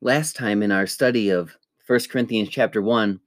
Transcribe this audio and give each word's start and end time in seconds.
last 0.00 0.36
time 0.36 0.62
in 0.62 0.72
our 0.72 0.86
study 0.86 1.30
of 1.30 1.56
First 1.84 2.10
Corinthians 2.10 2.48
chapter 2.48 2.82
1, 2.82 3.20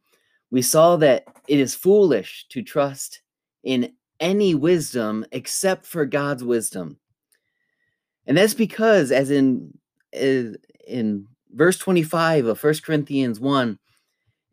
we 0.51 0.61
saw 0.61 0.95
that 0.97 1.25
it 1.47 1.59
is 1.59 1.75
foolish 1.75 2.45
to 2.49 2.61
trust 2.61 3.21
in 3.63 3.93
any 4.19 4.53
wisdom 4.53 5.25
except 5.31 5.85
for 5.85 6.05
God's 6.05 6.43
wisdom. 6.43 6.97
And 8.27 8.37
that's 8.37 8.53
because, 8.53 9.11
as 9.11 9.31
in, 9.31 9.77
in 10.13 11.27
verse 11.53 11.77
25 11.77 12.45
of 12.45 12.59
First 12.59 12.83
Corinthians 12.83 13.39
1, 13.39 13.79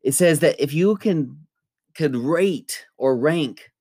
it 0.03 0.13
says 0.13 0.41
that 0.41 0.61
if 0.63 0.73
you 0.73 0.97
can 0.97 1.47
could 1.95 2.15
rate 2.15 2.87
or 2.97 3.17
rank 3.17 3.73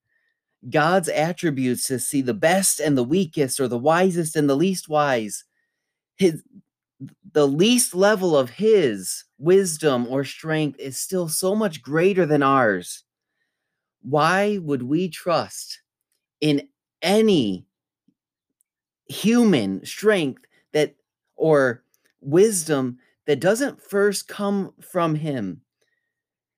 God's 0.68 1.08
attributes 1.08 1.86
to 1.86 2.00
see 2.00 2.20
the 2.20 2.34
best 2.34 2.80
and 2.80 2.98
the 2.98 3.04
weakest 3.04 3.60
or 3.60 3.68
the 3.68 3.78
wisest 3.78 4.34
and 4.34 4.50
the 4.50 4.56
least 4.56 4.88
wise, 4.88 5.44
his 6.16 6.42
the 7.32 7.46
least 7.46 7.94
level 7.94 8.36
of 8.36 8.50
his 8.50 9.24
wisdom 9.38 10.06
or 10.08 10.24
strength 10.24 10.78
is 10.80 10.98
still 10.98 11.28
so 11.28 11.54
much 11.54 11.82
greater 11.82 12.26
than 12.26 12.42
ours. 12.42 13.04
Why 14.02 14.58
would 14.58 14.82
we 14.82 15.08
trust 15.08 15.80
in 16.40 16.68
any 17.02 17.66
human 19.06 19.84
strength 19.84 20.42
that 20.72 20.94
or 21.36 21.82
wisdom 22.20 22.98
that 23.26 23.40
doesn't 23.40 23.82
first 23.82 24.28
come 24.28 24.72
from 24.80 25.14
him? 25.14 25.60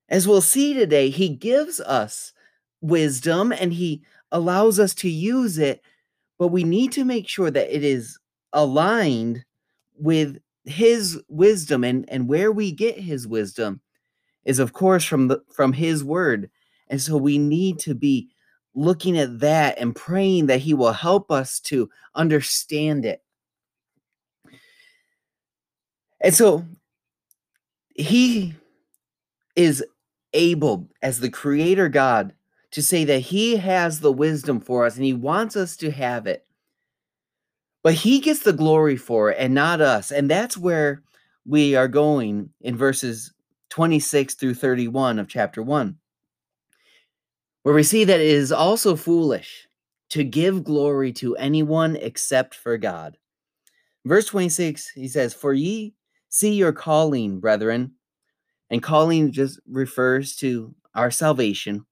As 0.08 0.26
we'll 0.26 0.40
see 0.40 0.74
today, 0.74 1.10
he 1.10 1.28
gives 1.28 1.80
us 1.80 2.32
wisdom 2.80 3.52
and 3.52 3.72
he 3.72 4.02
allows 4.32 4.80
us 4.80 4.94
to 4.94 5.08
use 5.08 5.58
it, 5.58 5.82
but 6.38 6.48
we 6.48 6.64
need 6.64 6.92
to 6.92 7.04
make 7.04 7.28
sure 7.28 7.50
that 7.50 7.74
it 7.74 7.84
is 7.84 8.18
aligned 8.52 9.44
with 10.00 10.38
his 10.64 11.20
wisdom 11.28 11.84
and 11.84 12.08
and 12.08 12.28
where 12.28 12.52
we 12.52 12.72
get 12.72 12.98
his 12.98 13.26
wisdom 13.26 13.80
is 14.44 14.58
of 14.58 14.72
course 14.72 15.04
from 15.04 15.28
the 15.28 15.40
from 15.52 15.72
his 15.72 16.02
word. 16.02 16.50
And 16.88 17.00
so 17.00 17.16
we 17.16 17.38
need 17.38 17.78
to 17.80 17.94
be 17.94 18.28
looking 18.74 19.18
at 19.18 19.40
that 19.40 19.78
and 19.78 19.94
praying 19.94 20.46
that 20.46 20.60
he 20.60 20.74
will 20.74 20.92
help 20.92 21.30
us 21.30 21.60
to 21.60 21.88
understand 22.14 23.04
it. 23.04 23.22
And 26.20 26.34
so 26.34 26.64
he 27.94 28.54
is 29.56 29.84
able 30.32 30.88
as 31.02 31.20
the 31.20 31.30
creator 31.30 31.88
god 31.88 32.32
to 32.70 32.82
say 32.82 33.04
that 33.04 33.18
he 33.18 33.56
has 33.56 34.00
the 34.00 34.12
wisdom 34.12 34.60
for 34.60 34.86
us 34.86 34.94
and 34.96 35.04
he 35.04 35.12
wants 35.12 35.56
us 35.56 35.76
to 35.76 35.90
have 35.90 36.26
it 36.26 36.46
but 37.82 37.94
he 37.94 38.20
gets 38.20 38.40
the 38.40 38.52
glory 38.52 38.96
for 38.96 39.30
it 39.30 39.36
and 39.38 39.54
not 39.54 39.80
us. 39.80 40.10
And 40.10 40.30
that's 40.30 40.56
where 40.56 41.02
we 41.46 41.74
are 41.74 41.88
going 41.88 42.50
in 42.60 42.76
verses 42.76 43.32
26 43.70 44.34
through 44.34 44.54
31 44.54 45.18
of 45.18 45.28
chapter 45.28 45.62
1, 45.62 45.96
where 47.62 47.74
we 47.74 47.82
see 47.82 48.04
that 48.04 48.20
it 48.20 48.26
is 48.26 48.52
also 48.52 48.96
foolish 48.96 49.66
to 50.10 50.24
give 50.24 50.64
glory 50.64 51.12
to 51.12 51.36
anyone 51.36 51.96
except 51.96 52.54
for 52.54 52.76
God. 52.76 53.16
Verse 54.04 54.26
26, 54.26 54.90
he 54.90 55.08
says, 55.08 55.32
For 55.32 55.52
ye 55.52 55.94
see 56.28 56.54
your 56.54 56.72
calling, 56.72 57.38
brethren, 57.38 57.92
and 58.70 58.82
calling 58.82 59.32
just 59.32 59.60
refers 59.68 60.36
to 60.36 60.74
our 60.94 61.10
salvation, 61.10 61.86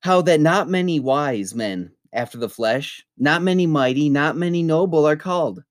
how 0.00 0.22
that 0.22 0.40
not 0.40 0.68
many 0.68 1.00
wise 1.00 1.54
men 1.54 1.92
after 2.12 2.38
the 2.38 2.48
flesh. 2.48 3.04
Not 3.18 3.42
many 3.42 3.66
mighty, 3.66 4.08
not 4.08 4.36
many 4.36 4.62
noble 4.62 5.06
are 5.06 5.16
called. 5.16 5.62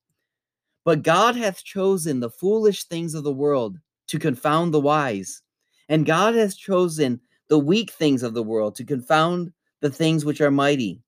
But 0.84 1.04
God 1.04 1.36
hath 1.36 1.64
chosen 1.64 2.20
the 2.20 2.30
foolish 2.30 2.84
things 2.84 3.16
of 3.16 3.24
the 3.24 3.34
world 3.34 3.80
to 4.08 4.20
confound 4.20 4.74
the 4.74 4.80
wise. 4.80 5.42
And 5.90 6.06
God 6.06 6.36
hath 6.36 6.58
chosen 6.58 7.20
the 7.48 7.60
weak 7.60 7.92
things 7.92 8.24
of 8.24 8.34
the 8.34 8.44
world 8.44 8.76
to 8.76 8.84
confound 8.84 9.52
the 9.82 9.90
things 9.90 10.26
which 10.26 10.42
are 10.42 10.52
mighty. 10.52 11.02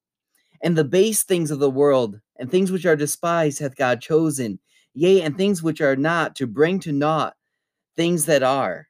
And 0.61 0.75
the 0.75 0.83
base 0.83 1.23
things 1.23 1.51
of 1.51 1.59
the 1.59 1.69
world 1.69 2.19
and 2.37 2.49
things 2.49 2.71
which 2.71 2.85
are 2.85 2.95
despised 2.95 3.59
hath 3.59 3.75
God 3.75 4.01
chosen, 4.01 4.59
yea, 4.93 5.21
and 5.21 5.37
things 5.37 5.61
which 5.61 5.81
are 5.81 5.95
not, 5.95 6.35
to 6.37 6.47
bring 6.47 6.79
to 6.81 6.91
naught 6.91 7.35
things 7.95 8.25
that 8.25 8.43
are, 8.43 8.87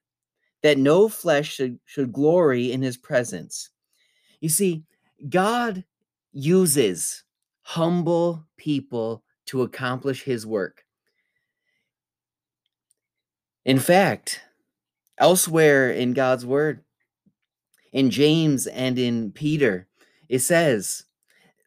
that 0.64 0.78
no 0.78 1.10
flesh 1.10 1.54
should, 1.54 1.80
should 1.86 2.14
glory 2.14 2.72
in 2.72 2.82
his 2.82 2.98
presence. 2.98 3.70
You 4.40 4.50
see, 4.50 4.84
God 5.30 5.84
uses 6.38 7.24
humble 7.64 8.46
people 8.58 9.24
to 9.48 9.64
accomplish 9.64 10.24
his 10.24 10.46
work. 10.46 10.84
In 13.66 13.80
fact, 13.80 14.42
elsewhere 15.18 15.90
in 15.90 16.14
God's 16.14 16.46
word, 16.46 16.84
in 17.92 18.12
James 18.12 18.68
and 18.68 19.00
in 19.00 19.32
Peter, 19.32 19.88
it 20.30 20.40
says 20.40 21.06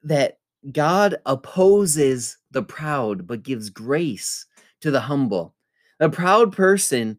that 0.04 0.38
God 0.70 1.16
opposes 1.26 2.38
the 2.52 2.62
proud 2.62 3.26
but 3.26 3.42
gives 3.42 3.70
grace 3.70 4.46
to 4.82 4.92
the 4.92 5.00
humble. 5.00 5.54
A 5.98 6.08
proud 6.08 6.52
person 6.52 7.18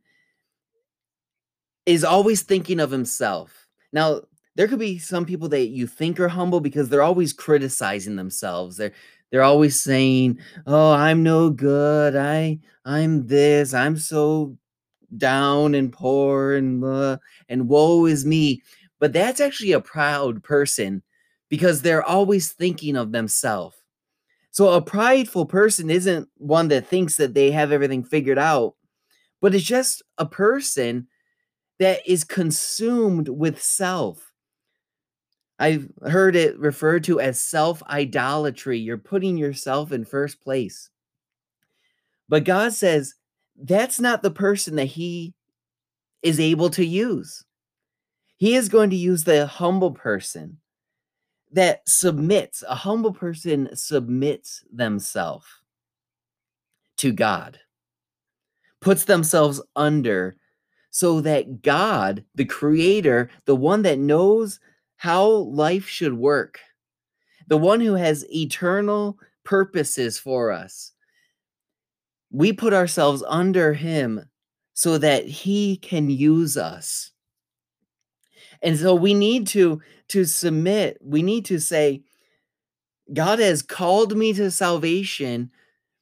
is 1.86 2.06
always 2.06 2.44
thinking 2.44 2.80
of 2.80 2.92
himself. 2.92 3.68
Now, 3.92 4.22
there 4.56 4.68
could 4.68 4.80
be 4.80 4.98
some 5.00 5.26
people 5.26 5.50
that 5.50 5.68
you 5.68 5.88
think 5.88 6.20
are 6.20 6.28
humble 6.28 6.60
because 6.60 6.90
they're 6.90 7.02
always 7.04 7.34
criticizing 7.34 8.16
themselves. 8.16 8.78
They're 8.78 8.94
they're 9.32 9.44
always 9.44 9.82
saying, 9.82 10.40
"Oh, 10.68 10.92
I'm 10.94 11.24
no 11.24 11.50
good. 11.50 12.16
I 12.16 12.60
I'm 12.86 13.28
this. 13.28 13.74
I'm 13.74 13.98
so 13.98 14.58
down 15.18 15.76
and 15.76 15.92
poor 15.94 16.56
and 16.56 16.84
uh, 16.84 17.18
and 17.50 17.70
woe 17.70 18.06
is 18.06 18.26
me." 18.26 18.64
But 19.00 19.14
that's 19.14 19.42
actually 19.42 19.74
a 19.74 19.82
proud 19.82 20.44
person 20.44 21.04
because 21.50 21.82
they're 21.82 22.04
always 22.04 22.52
thinking 22.54 22.96
of 22.98 23.12
themselves. 23.14 23.78
So 24.52 24.70
a 24.70 24.82
prideful 24.82 25.46
person 25.46 25.90
isn't 25.90 26.30
one 26.38 26.68
that 26.70 26.88
thinks 26.88 27.18
that 27.18 27.34
they 27.34 27.52
have 27.52 27.72
everything 27.72 28.04
figured 28.04 28.38
out, 28.40 28.76
but 29.42 29.56
it's 29.56 29.66
just 29.66 30.04
a 30.18 30.26
person 30.26 31.08
that 31.80 32.02
is 32.08 32.24
consumed 32.24 33.30
with 33.30 33.62
self 33.62 34.31
I've 35.62 35.88
heard 36.02 36.36
it 36.36 36.58
referred 36.58 37.04
to 37.04 37.20
as 37.20 37.40
self 37.40 37.84
idolatry. 37.84 38.80
You're 38.80 38.98
putting 38.98 39.38
yourself 39.38 39.92
in 39.92 40.06
first 40.06 40.42
place. 40.42 40.90
But 42.28 42.46
God 42.46 42.74
says 42.74 43.14
that's 43.56 44.00
not 44.00 44.24
the 44.24 44.32
person 44.32 44.76
that 44.78 44.86
He 44.86 45.36
is 46.24 46.40
able 46.40 46.72
to 46.72 46.84
use. 46.84 47.46
He 48.38 48.56
is 48.56 48.70
going 48.70 48.90
to 48.90 48.96
use 48.96 49.24
the 49.24 49.46
humble 49.46 49.92
person 49.92 50.58
that 51.52 51.88
submits. 51.88 52.64
A 52.68 52.74
humble 52.74 53.14
person 53.14 53.70
submits 53.76 54.64
themselves 54.74 55.46
to 56.98 57.12
God, 57.12 57.60
puts 58.80 59.04
themselves 59.04 59.62
under 59.76 60.38
so 60.90 61.22
that 61.22 61.62
God, 61.62 62.26
the 62.34 62.46
creator, 62.46 63.30
the 63.46 63.56
one 63.56 63.84
that 63.84 64.00
knows 64.00 64.60
how 65.02 65.26
life 65.28 65.88
should 65.88 66.14
work, 66.14 66.60
the 67.48 67.58
one 67.58 67.82
who 67.82 67.96
has 67.96 68.24
eternal 68.32 69.18
purposes 69.44 70.20
for 70.20 70.52
us. 70.52 70.92
We 72.30 72.54
put 72.54 72.72
ourselves 72.72 73.24
under 73.28 73.74
him 73.74 74.30
so 74.76 75.00
that 75.00 75.26
he 75.26 75.78
can 75.78 76.12
use 76.12 76.56
us. 76.56 77.10
And 78.62 78.78
so 78.78 78.94
we 78.94 79.16
need 79.16 79.48
to 79.48 79.82
to 80.10 80.24
submit. 80.24 81.00
We 81.02 81.24
need 81.24 81.46
to 81.46 81.60
say 81.60 82.04
God 83.12 83.40
has 83.40 83.64
called 83.64 84.16
me 84.16 84.34
to 84.34 84.52
salvation 84.52 85.50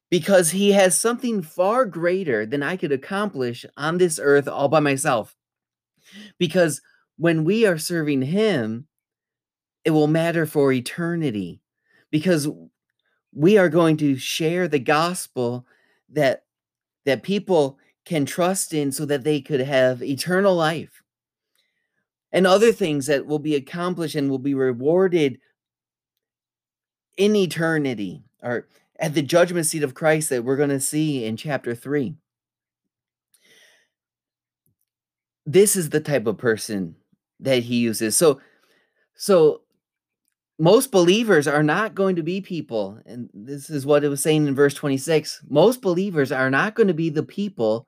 because 0.09 0.51
he 0.51 0.73
has 0.73 0.99
something 0.99 1.41
far 1.41 1.85
greater 1.85 2.45
than 2.45 2.63
I 2.63 2.75
could 2.75 2.91
accomplish 2.91 3.65
on 3.77 3.97
this 3.97 4.19
earth 4.21 4.49
all 4.49 4.67
by 4.67 4.81
myself. 4.81 5.37
Because 6.37 6.81
when 7.15 7.45
we 7.45 7.65
are 7.65 7.77
serving 7.77 8.23
him, 8.23 8.87
it 9.89 9.93
will 9.93 10.05
matter 10.05 10.45
for 10.45 10.71
eternity 10.71 11.61
because 12.11 12.47
we 13.33 13.57
are 13.57 13.69
going 13.69 13.97
to 13.97 14.15
share 14.17 14.67
the 14.67 14.77
gospel 14.77 15.65
that 16.09 16.43
that 17.05 17.23
people 17.23 17.79
can 18.05 18.23
trust 18.23 18.71
in 18.71 18.91
so 18.91 19.03
that 19.03 19.23
they 19.23 19.41
could 19.41 19.61
have 19.61 20.03
eternal 20.03 20.55
life. 20.55 21.01
And 22.31 22.45
other 22.45 22.71
things 22.71 23.07
that 23.07 23.25
will 23.25 23.39
be 23.39 23.55
accomplished 23.55 24.13
and 24.13 24.29
will 24.29 24.37
be 24.37 24.53
rewarded 24.53 25.39
in 27.17 27.35
eternity 27.35 28.21
or 28.43 28.67
at 28.99 29.15
the 29.15 29.23
judgment 29.23 29.65
seat 29.65 29.81
of 29.81 29.95
Christ 29.95 30.29
that 30.29 30.43
we're 30.43 30.55
going 30.55 30.69
to 30.69 30.79
see 30.79 31.25
in 31.25 31.35
chapter 31.35 31.73
3 31.73 32.13
this 35.47 35.75
is 35.75 35.89
the 35.89 35.99
type 35.99 36.27
of 36.27 36.37
person 36.37 36.95
that 37.39 37.63
he 37.63 37.77
uses. 37.77 38.15
So 38.15 38.39
so 39.15 39.61
most 40.59 40.91
believers 40.91 41.47
are 41.47 41.63
not 41.63 41.95
going 41.95 42.17
to 42.17 42.23
be 42.23 42.41
people 42.41 42.99
and 43.05 43.29
this 43.33 43.69
is 43.69 43.85
what 43.85 44.03
it 44.03 44.09
was 44.09 44.21
saying 44.21 44.47
in 44.47 44.53
verse 44.53 44.73
26 44.73 45.43
most 45.49 45.81
believers 45.81 46.31
are 46.31 46.49
not 46.49 46.75
going 46.75 46.87
to 46.87 46.93
be 46.93 47.09
the 47.09 47.23
people 47.23 47.87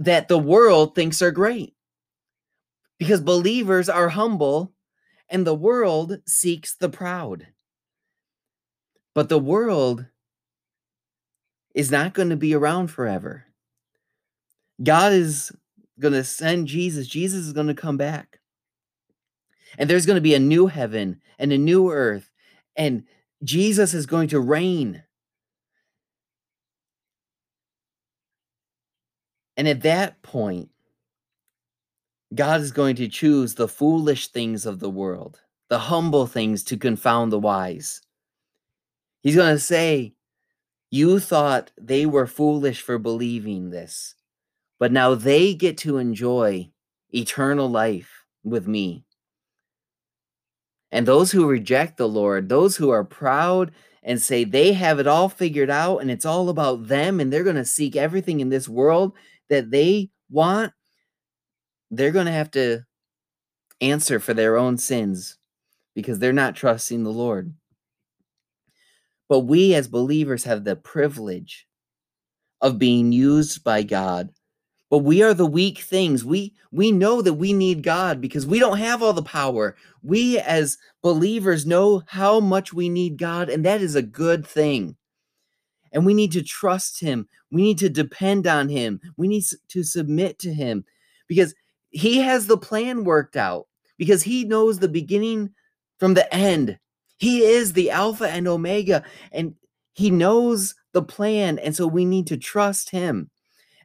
that 0.00 0.28
the 0.28 0.38
world 0.38 0.94
thinks 0.94 1.20
are 1.22 1.30
great. 1.30 1.74
Because 2.98 3.20
believers 3.20 3.88
are 3.88 4.08
humble 4.08 4.72
and 5.28 5.46
the 5.46 5.54
world 5.54 6.18
seeks 6.26 6.74
the 6.74 6.88
proud. 6.88 7.46
But 9.14 9.28
the 9.28 9.38
world 9.38 10.06
is 11.74 11.90
not 11.90 12.14
going 12.14 12.30
to 12.30 12.36
be 12.36 12.54
around 12.54 12.88
forever. 12.88 13.44
God 14.82 15.12
is 15.12 15.52
going 15.98 16.14
to 16.14 16.24
send 16.24 16.66
Jesus. 16.66 17.06
Jesus 17.06 17.46
is 17.46 17.52
going 17.52 17.68
to 17.68 17.74
come 17.74 17.98
back. 17.98 18.39
And 19.78 19.88
there's 19.88 20.06
going 20.06 20.16
to 20.16 20.20
be 20.20 20.34
a 20.34 20.40
new 20.40 20.66
heaven 20.66 21.20
and 21.38 21.52
a 21.52 21.58
new 21.58 21.90
earth. 21.90 22.30
And 22.76 23.04
Jesus 23.42 23.94
is 23.94 24.06
going 24.06 24.28
to 24.28 24.40
reign. 24.40 25.02
And 29.56 29.68
at 29.68 29.82
that 29.82 30.22
point, 30.22 30.70
God 32.34 32.60
is 32.60 32.70
going 32.70 32.96
to 32.96 33.08
choose 33.08 33.54
the 33.54 33.68
foolish 33.68 34.28
things 34.28 34.64
of 34.64 34.78
the 34.78 34.90
world, 34.90 35.40
the 35.68 35.78
humble 35.78 36.26
things 36.26 36.62
to 36.64 36.76
confound 36.76 37.32
the 37.32 37.38
wise. 37.38 38.00
He's 39.22 39.36
going 39.36 39.54
to 39.54 39.60
say, 39.60 40.14
You 40.90 41.18
thought 41.18 41.72
they 41.78 42.06
were 42.06 42.26
foolish 42.26 42.80
for 42.80 42.98
believing 42.98 43.70
this, 43.70 44.14
but 44.78 44.92
now 44.92 45.14
they 45.14 45.54
get 45.54 45.76
to 45.78 45.98
enjoy 45.98 46.70
eternal 47.12 47.68
life 47.68 48.24
with 48.44 48.66
me. 48.68 49.04
And 50.92 51.06
those 51.06 51.30
who 51.30 51.46
reject 51.46 51.96
the 51.96 52.08
Lord, 52.08 52.48
those 52.48 52.76
who 52.76 52.90
are 52.90 53.04
proud 53.04 53.72
and 54.02 54.20
say 54.20 54.44
they 54.44 54.72
have 54.72 54.98
it 54.98 55.06
all 55.06 55.28
figured 55.28 55.70
out 55.70 55.98
and 55.98 56.10
it's 56.10 56.24
all 56.24 56.48
about 56.48 56.88
them 56.88 57.20
and 57.20 57.32
they're 57.32 57.44
going 57.44 57.56
to 57.56 57.64
seek 57.64 57.96
everything 57.96 58.40
in 58.40 58.48
this 58.48 58.68
world 58.68 59.12
that 59.48 59.70
they 59.70 60.10
want, 60.30 60.72
they're 61.90 62.10
going 62.10 62.26
to 62.26 62.32
have 62.32 62.50
to 62.52 62.80
answer 63.80 64.20
for 64.20 64.34
their 64.34 64.56
own 64.56 64.78
sins 64.78 65.38
because 65.94 66.18
they're 66.18 66.32
not 66.32 66.56
trusting 66.56 67.04
the 67.04 67.10
Lord. 67.10 67.52
But 69.28 69.40
we 69.40 69.74
as 69.74 69.86
believers 69.86 70.44
have 70.44 70.64
the 70.64 70.76
privilege 70.76 71.66
of 72.60 72.78
being 72.78 73.12
used 73.12 73.62
by 73.62 73.82
God 73.82 74.30
but 74.90 74.98
we 74.98 75.22
are 75.22 75.32
the 75.32 75.46
weak 75.46 75.78
things. 75.78 76.24
We 76.24 76.52
we 76.72 76.90
know 76.90 77.22
that 77.22 77.34
we 77.34 77.52
need 77.52 77.82
god 77.82 78.20
because 78.20 78.46
we 78.46 78.58
don't 78.58 78.78
have 78.78 79.02
all 79.02 79.12
the 79.12 79.22
power. 79.22 79.76
We 80.02 80.38
as 80.40 80.78
believers 81.00 81.64
know 81.64 82.02
how 82.06 82.40
much 82.40 82.72
we 82.72 82.88
need 82.88 83.16
god 83.16 83.48
and 83.48 83.64
that 83.64 83.80
is 83.80 83.94
a 83.94 84.02
good 84.02 84.44
thing. 84.44 84.96
And 85.92 86.04
we 86.04 86.12
need 86.12 86.32
to 86.32 86.42
trust 86.42 87.00
him. 87.00 87.28
We 87.50 87.62
need 87.62 87.78
to 87.78 87.88
depend 87.88 88.46
on 88.46 88.68
him. 88.68 89.00
We 89.16 89.28
need 89.28 89.44
to 89.68 89.82
submit 89.82 90.38
to 90.40 90.52
him 90.52 90.84
because 91.28 91.54
he 91.90 92.18
has 92.18 92.46
the 92.46 92.58
plan 92.58 93.04
worked 93.04 93.36
out 93.36 93.66
because 93.96 94.24
he 94.24 94.44
knows 94.44 94.78
the 94.78 94.88
beginning 94.88 95.50
from 95.98 96.14
the 96.14 96.32
end. 96.34 96.78
He 97.18 97.42
is 97.42 97.72
the 97.72 97.90
alpha 97.90 98.28
and 98.28 98.48
omega 98.48 99.04
and 99.30 99.54
he 99.92 100.10
knows 100.10 100.74
the 100.92 101.02
plan 101.02 101.60
and 101.60 101.76
so 101.76 101.86
we 101.86 102.04
need 102.04 102.26
to 102.28 102.36
trust 102.36 102.90
him 102.90 103.30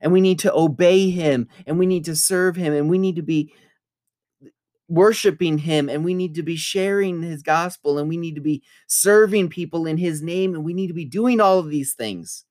and 0.06 0.14
we 0.14 0.22
need 0.22 0.38
to 0.38 0.54
obey 0.54 1.10
him 1.10 1.48
and 1.66 1.80
we 1.80 1.88
need 1.88 2.06
to 2.06 2.16
serve 2.16 2.56
him 2.56 2.74
and 2.74 2.92
we 2.92 3.00
need 3.00 3.16
to 3.16 3.24
be 3.24 3.52
worshiping 4.88 5.58
him 5.58 5.90
and 5.90 6.06
we 6.06 6.14
need 6.14 6.36
to 6.36 6.44
be 6.44 6.56
sharing 6.56 7.24
his 7.24 7.42
gospel 7.42 7.98
and 7.98 8.08
we 8.08 8.16
need 8.16 8.36
to 8.36 8.42
be 8.42 8.62
serving 8.86 9.50
people 9.50 9.88
in 9.88 9.98
his 9.98 10.22
name 10.22 10.54
and 10.54 10.64
we 10.64 10.76
need 10.76 10.90
to 10.90 10.94
be 10.94 11.06
doing 11.06 11.42
all 11.42 11.58
of 11.58 11.72
these 11.72 11.96
things. 11.96 12.46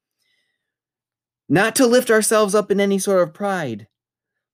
Not 1.48 1.76
to 1.76 1.86
lift 1.86 2.10
ourselves 2.10 2.56
up 2.56 2.72
in 2.72 2.80
any 2.80 2.98
sort 2.98 3.22
of 3.22 3.32
pride 3.32 3.86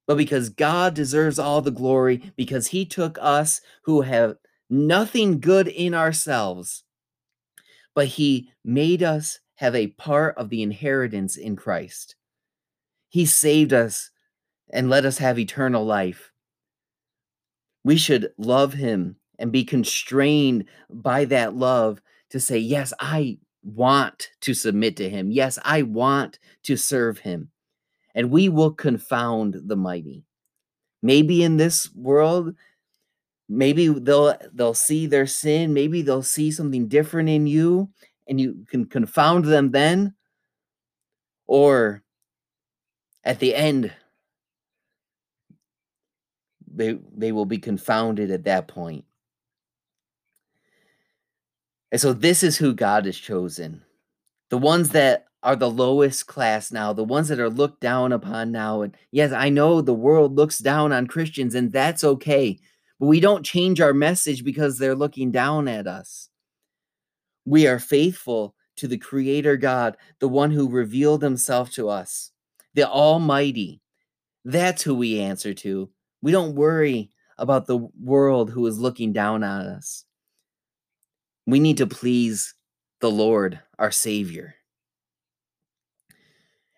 but 0.06 0.18
because 0.18 0.50
God 0.50 0.92
deserves 0.92 1.38
all 1.38 1.62
the 1.62 1.70
glory 1.70 2.30
because 2.36 2.66
he 2.66 2.84
took 2.84 3.16
us 3.22 3.62
who 3.84 4.02
have 4.02 4.36
nothing 4.68 5.40
good 5.40 5.68
in 5.68 5.94
ourselves 5.94 6.84
but 7.94 8.08
he 8.08 8.50
made 8.62 9.02
us 9.02 9.38
have 9.54 9.74
a 9.74 9.86
part 9.86 10.36
of 10.36 10.50
the 10.50 10.62
inheritance 10.62 11.38
in 11.38 11.56
Christ 11.56 12.16
he 13.10 13.26
saved 13.26 13.72
us 13.72 14.10
and 14.72 14.88
let 14.88 15.04
us 15.04 15.18
have 15.18 15.38
eternal 15.38 15.84
life. 15.84 16.32
We 17.84 17.96
should 17.96 18.32
love 18.38 18.72
him 18.72 19.16
and 19.38 19.52
be 19.52 19.64
constrained 19.64 20.66
by 20.88 21.24
that 21.26 21.54
love 21.54 22.00
to 22.30 22.40
say, 22.40 22.58
Yes, 22.58 22.92
I 23.00 23.38
want 23.62 24.30
to 24.42 24.54
submit 24.54 24.96
to 24.96 25.10
him. 25.10 25.30
Yes, 25.30 25.58
I 25.64 25.82
want 25.82 26.38
to 26.62 26.76
serve 26.76 27.18
him. 27.18 27.50
And 28.14 28.30
we 28.30 28.48
will 28.48 28.72
confound 28.72 29.56
the 29.66 29.76
mighty. 29.76 30.24
Maybe 31.02 31.42
in 31.42 31.56
this 31.56 31.92
world, 31.94 32.54
maybe 33.48 33.88
they'll 33.88 34.36
they'll 34.52 34.74
see 34.74 35.06
their 35.06 35.26
sin, 35.26 35.74
maybe 35.74 36.02
they'll 36.02 36.22
see 36.22 36.50
something 36.50 36.86
different 36.88 37.28
in 37.28 37.46
you 37.46 37.90
and 38.28 38.40
you 38.40 38.64
can 38.68 38.86
confound 38.86 39.46
them 39.46 39.72
then. 39.72 40.14
Or 41.46 42.04
at 43.24 43.38
the 43.38 43.54
end 43.54 43.92
they 46.72 46.98
they 47.16 47.32
will 47.32 47.46
be 47.46 47.58
confounded 47.58 48.30
at 48.30 48.44
that 48.44 48.68
point. 48.68 49.04
And 51.92 52.00
so 52.00 52.12
this 52.12 52.42
is 52.42 52.56
who 52.56 52.74
god 52.74 53.06
has 53.06 53.18
chosen. 53.18 53.82
The 54.50 54.58
ones 54.58 54.90
that 54.90 55.26
are 55.42 55.56
the 55.56 55.70
lowest 55.70 56.26
class 56.26 56.70
now 56.70 56.92
the 56.92 57.04
ones 57.04 57.28
that 57.28 57.40
are 57.40 57.48
looked 57.48 57.80
down 57.80 58.12
upon 58.12 58.52
now 58.52 58.82
and 58.82 58.94
yes 59.10 59.32
i 59.32 59.48
know 59.48 59.80
the 59.80 59.94
world 59.94 60.36
looks 60.36 60.58
down 60.58 60.92
on 60.92 61.06
christians 61.06 61.54
and 61.54 61.72
that's 61.72 62.04
okay 62.04 62.58
but 62.98 63.06
we 63.06 63.20
don't 63.20 63.46
change 63.46 63.80
our 63.80 63.94
message 63.94 64.44
because 64.44 64.76
they're 64.76 64.94
looking 64.94 65.30
down 65.30 65.68
at 65.68 65.86
us. 65.86 66.28
We 67.46 67.66
are 67.66 67.78
faithful 67.78 68.54
to 68.76 68.86
the 68.86 68.98
creator 68.98 69.56
god 69.56 69.96
the 70.20 70.28
one 70.28 70.50
who 70.50 70.68
revealed 70.68 71.22
himself 71.22 71.70
to 71.72 71.88
us 71.88 72.30
the 72.74 72.88
Almighty. 72.88 73.80
That's 74.44 74.82
who 74.82 74.94
we 74.94 75.20
answer 75.20 75.54
to. 75.54 75.90
We 76.22 76.32
don't 76.32 76.54
worry 76.54 77.10
about 77.38 77.66
the 77.66 77.78
world 78.00 78.50
who 78.50 78.66
is 78.66 78.78
looking 78.78 79.12
down 79.12 79.42
on 79.42 79.66
us. 79.66 80.04
We 81.46 81.58
need 81.58 81.78
to 81.78 81.86
please 81.86 82.54
the 83.00 83.10
Lord, 83.10 83.60
our 83.78 83.90
Savior. 83.90 84.54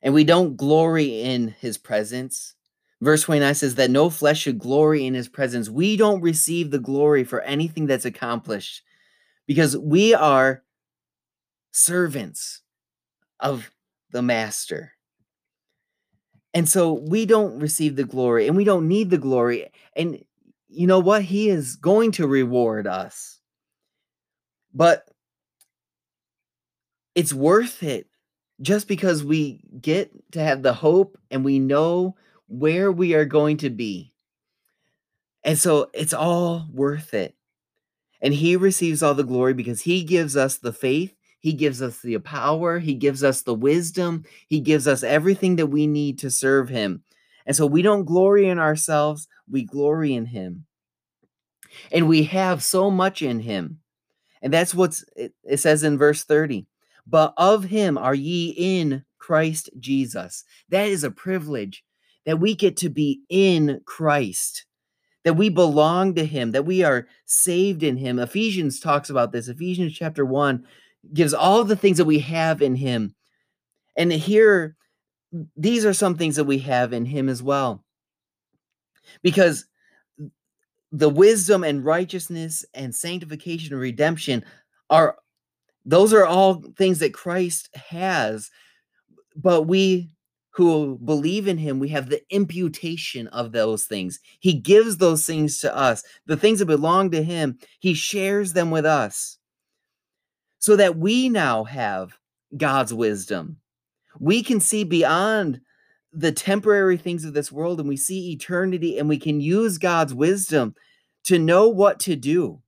And 0.02 0.14
we 0.14 0.24
don't 0.24 0.56
glory 0.56 1.22
in 1.22 1.48
his 1.60 1.78
presence. 1.78 2.54
Verse 3.00 3.22
29 3.24 3.54
says 3.54 3.74
that 3.76 3.90
no 3.90 4.10
flesh 4.10 4.40
should 4.40 4.58
glory 4.58 5.06
in 5.06 5.14
his 5.14 5.28
presence. 5.28 5.68
We 5.68 5.96
don't 5.96 6.20
receive 6.20 6.70
the 6.70 6.78
glory 6.78 7.24
for 7.24 7.40
anything 7.42 7.86
that's 7.86 8.04
accomplished 8.04 8.82
because 9.46 9.76
we 9.76 10.14
are 10.14 10.62
servants 11.72 12.62
of 13.40 13.70
the 14.12 14.22
Master. 14.22 14.92
And 16.54 16.68
so 16.68 16.92
we 16.92 17.24
don't 17.26 17.58
receive 17.58 17.96
the 17.96 18.04
glory 18.04 18.46
and 18.46 18.56
we 18.56 18.64
don't 18.64 18.88
need 18.88 19.10
the 19.10 19.18
glory. 19.18 19.70
And 19.96 20.22
you 20.68 20.86
know 20.86 20.98
what? 20.98 21.22
He 21.22 21.48
is 21.48 21.76
going 21.76 22.12
to 22.12 22.26
reward 22.26 22.86
us. 22.86 23.38
But 24.74 25.06
it's 27.14 27.32
worth 27.32 27.82
it 27.82 28.06
just 28.60 28.88
because 28.88 29.24
we 29.24 29.60
get 29.80 30.10
to 30.32 30.40
have 30.40 30.62
the 30.62 30.72
hope 30.72 31.18
and 31.30 31.44
we 31.44 31.58
know 31.58 32.16
where 32.48 32.92
we 32.92 33.14
are 33.14 33.24
going 33.24 33.56
to 33.58 33.70
be. 33.70 34.12
And 35.44 35.58
so 35.58 35.90
it's 35.92 36.14
all 36.14 36.66
worth 36.72 37.14
it. 37.14 37.34
And 38.20 38.32
he 38.32 38.56
receives 38.56 39.02
all 39.02 39.14
the 39.14 39.24
glory 39.24 39.52
because 39.52 39.80
he 39.82 40.04
gives 40.04 40.36
us 40.36 40.58
the 40.58 40.72
faith 40.72 41.14
he 41.42 41.52
gives 41.52 41.82
us 41.82 42.00
the 42.00 42.18
power, 42.18 42.78
He 42.78 42.94
gives 42.94 43.24
us 43.24 43.42
the 43.42 43.54
wisdom, 43.54 44.24
He 44.46 44.60
gives 44.60 44.86
us 44.86 45.02
everything 45.02 45.56
that 45.56 45.66
we 45.66 45.88
need 45.88 46.20
to 46.20 46.30
serve 46.30 46.68
Him. 46.68 47.02
And 47.44 47.56
so 47.56 47.66
we 47.66 47.82
don't 47.82 48.04
glory 48.04 48.46
in 48.46 48.60
ourselves, 48.60 49.26
we 49.50 49.64
glory 49.64 50.14
in 50.14 50.24
Him. 50.26 50.66
And 51.90 52.06
we 52.06 52.22
have 52.24 52.62
so 52.62 52.90
much 52.92 53.22
in 53.22 53.40
Him. 53.40 53.80
And 54.40 54.52
that's 54.52 54.72
what 54.72 55.02
it, 55.16 55.34
says 55.58 55.82
in 55.82 55.98
verse 55.98 56.22
30. 56.22 56.64
But 57.08 57.34
of 57.36 57.64
Him 57.64 57.98
are 57.98 58.14
ye 58.14 58.54
in 58.56 59.04
Christ 59.18 59.68
Jesus. 59.80 60.44
That 60.68 60.86
is 60.86 61.02
a 61.02 61.10
privilege 61.10 61.82
that 62.24 62.38
we 62.38 62.54
get 62.54 62.76
to 62.78 62.88
be 62.88 63.22
in 63.28 63.80
Christ 63.84 64.64
that 65.24 65.34
we 65.34 65.48
belong 65.48 66.14
to 66.14 66.24
him, 66.24 66.50
that 66.50 66.66
we 66.66 66.82
are 66.82 67.06
saved 67.26 67.82
in 67.82 67.96
him. 67.96 68.18
Ephesians 68.18 68.80
talks 68.80 69.08
about 69.08 69.32
this. 69.32 69.48
Ephesians 69.48 69.94
chapter 69.94 70.24
1 70.24 70.64
gives 71.12 71.34
all 71.34 71.64
the 71.64 71.76
things 71.76 71.98
that 71.98 72.04
we 72.04 72.18
have 72.20 72.62
in 72.62 72.74
him. 72.74 73.14
And 73.96 74.12
here, 74.12 74.76
these 75.56 75.84
are 75.84 75.92
some 75.92 76.16
things 76.16 76.36
that 76.36 76.44
we 76.44 76.58
have 76.58 76.92
in 76.92 77.04
him 77.04 77.28
as 77.28 77.42
well. 77.42 77.84
Because 79.22 79.66
the 80.90 81.08
wisdom 81.08 81.64
and 81.64 81.84
righteousness 81.84 82.64
and 82.74 82.94
sanctification 82.94 83.72
and 83.72 83.80
redemption 83.80 84.44
are 84.90 85.16
those 85.84 86.12
are 86.12 86.26
all 86.26 86.62
things 86.76 87.00
that 87.00 87.14
Christ 87.14 87.74
has 87.74 88.50
but 89.36 89.62
we 89.62 90.10
who 90.50 90.98
believe 91.04 91.48
in 91.48 91.56
him, 91.56 91.78
we 91.78 91.88
have 91.88 92.10
the 92.10 92.22
imputation 92.28 93.26
of 93.28 93.52
those 93.52 93.86
things. 93.86 94.20
He 94.40 94.52
gives 94.52 94.98
those 94.98 95.24
things 95.24 95.60
to 95.60 95.74
us. 95.74 96.02
The 96.26 96.36
things 96.36 96.58
that 96.58 96.66
belong 96.66 97.10
to 97.12 97.22
him, 97.22 97.58
he 97.78 97.94
shares 97.94 98.52
them 98.52 98.70
with 98.70 98.84
us 98.84 99.38
so 100.62 100.76
that 100.76 100.96
we 100.96 101.28
now 101.28 101.64
have 101.64 102.16
God's 102.56 102.94
wisdom. 102.94 103.56
We 104.20 104.44
can 104.44 104.60
see 104.60 104.84
beyond 104.84 105.60
the 106.12 106.30
temporary 106.30 106.96
things 106.96 107.24
of 107.24 107.34
this 107.34 107.50
world 107.50 107.80
and 107.80 107.88
we 107.88 107.96
see 107.96 108.30
eternity 108.30 108.96
and 108.96 109.08
we 109.08 109.18
can 109.18 109.40
use 109.40 109.76
God's 109.76 110.14
wisdom 110.14 110.76
to 111.24 111.36
know 111.36 111.68
what 111.68 111.98
to 112.00 112.14
do. 112.14 112.62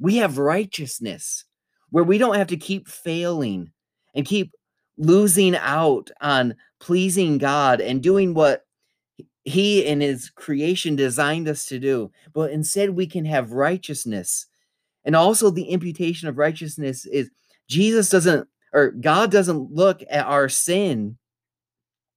We 0.00 0.16
have 0.16 0.38
righteousness 0.38 1.44
where 1.90 2.02
we 2.02 2.18
don't 2.18 2.34
have 2.34 2.48
to 2.48 2.56
keep 2.56 2.88
failing 2.88 3.70
and 4.16 4.26
keep 4.26 4.52
losing 4.96 5.54
out 5.54 6.10
on 6.20 6.56
pleasing 6.80 7.38
God 7.38 7.80
and 7.80 8.02
doing 8.02 8.34
what 8.34 8.66
He 9.44 9.86
and 9.86 10.02
His 10.02 10.28
creation 10.30 10.96
designed 10.96 11.46
us 11.46 11.66
to 11.66 11.78
do. 11.78 12.10
But 12.32 12.50
instead, 12.50 12.90
we 12.90 13.06
can 13.06 13.24
have 13.26 13.52
righteousness. 13.52 14.46
And 15.04 15.16
also, 15.16 15.50
the 15.50 15.64
imputation 15.64 16.28
of 16.28 16.38
righteousness 16.38 17.06
is 17.06 17.30
Jesus 17.68 18.10
doesn't, 18.10 18.48
or 18.72 18.90
God 18.90 19.30
doesn't 19.30 19.72
look 19.72 20.02
at 20.10 20.26
our 20.26 20.48
sin, 20.48 21.18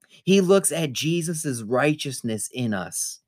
He 0.08 0.42
looks 0.42 0.72
at 0.72 0.94
Jesus's 0.94 1.64
righteousness 1.64 2.50
in 2.54 2.74
us. 2.74 3.20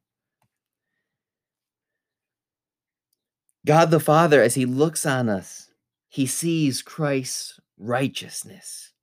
God 3.66 3.92
the 3.92 4.00
Father, 4.00 4.42
as 4.42 4.56
He 4.56 4.66
looks 4.66 5.06
on 5.06 5.30
us, 5.30 5.70
He 6.10 6.26
sees 6.26 6.82
Christ's 6.82 7.60
righteousness 7.78 8.94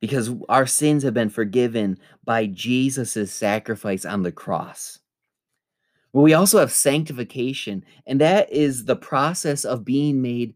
because 0.00 0.30
our 0.48 0.66
sins 0.66 1.02
have 1.02 1.14
been 1.14 1.28
forgiven 1.28 1.98
by 2.24 2.46
Jesus' 2.46 3.32
sacrifice 3.32 4.04
on 4.04 4.22
the 4.22 4.32
cross. 4.32 4.98
But 6.12 6.22
we 6.22 6.34
also 6.34 6.58
have 6.58 6.72
sanctification, 6.72 7.84
and 8.06 8.20
that 8.20 8.52
is 8.52 8.84
the 8.84 8.96
process 8.96 9.64
of 9.64 9.84
being 9.84 10.20
made 10.20 10.54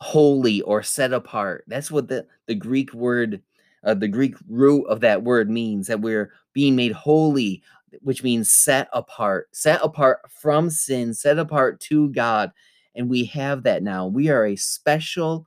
holy 0.00 0.60
or 0.62 0.82
set 0.82 1.12
apart. 1.12 1.64
That's 1.66 1.90
what 1.90 2.08
the, 2.08 2.26
the 2.46 2.54
Greek 2.54 2.92
word, 2.92 3.42
uh, 3.84 3.94
the 3.94 4.08
Greek 4.08 4.34
root 4.48 4.84
of 4.86 5.00
that 5.00 5.22
word 5.22 5.50
means 5.50 5.86
that 5.86 6.00
we're 6.00 6.32
being 6.52 6.76
made 6.76 6.92
holy, 6.92 7.62
which 8.00 8.22
means 8.22 8.50
set 8.50 8.88
apart, 8.92 9.48
set 9.52 9.80
apart 9.82 10.20
from 10.30 10.70
sin, 10.70 11.14
set 11.14 11.38
apart 11.38 11.80
to 11.80 12.10
God. 12.10 12.52
And 12.94 13.08
we 13.08 13.24
have 13.26 13.62
that 13.64 13.82
now. 13.82 14.06
We 14.06 14.28
are 14.28 14.46
a 14.46 14.56
special 14.56 15.46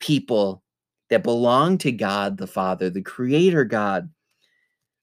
people 0.00 0.62
that 1.10 1.22
belong 1.22 1.78
to 1.78 1.92
God 1.92 2.36
the 2.38 2.46
Father, 2.46 2.90
the 2.90 3.02
Creator 3.02 3.64
God, 3.64 4.10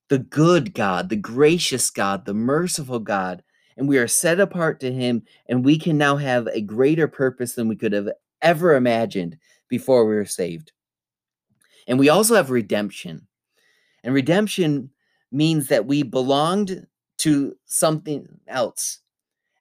the 0.10 0.20
good 0.20 0.74
God, 0.74 1.10
the 1.10 1.16
gracious 1.16 1.90
God, 1.90 2.26
the 2.26 2.34
merciful 2.34 3.00
God. 3.00 3.44
And 3.82 3.90
we 3.90 3.98
are 3.98 4.08
set 4.08 4.40
apart 4.40 4.80
to 4.82 4.94
Him, 4.94 5.24
and 5.50 5.66
we 5.66 5.76
can 5.76 5.98
now 5.98 6.16
have 6.16 6.46
a 6.46 6.62
greater 6.62 7.08
purpose 7.08 7.56
than 7.56 7.68
we 7.68 7.76
could 7.76 7.94
have 7.94 8.10
ever 8.44 8.76
imagined 8.76 9.40
before 9.70 10.06
we 10.06 10.14
were 10.14 10.24
saved. 10.24 10.72
And 11.88 11.98
we 11.98 12.08
also 12.08 12.36
have 12.36 12.52
redemption. 12.52 13.26
And 14.04 14.14
redemption 14.14 14.92
means 15.32 15.68
that 15.70 15.88
we 15.88 16.04
belonged 16.04 16.86
to 17.22 17.56
something 17.66 18.28
else. 18.48 19.00